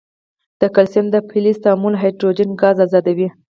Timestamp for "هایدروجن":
2.01-2.49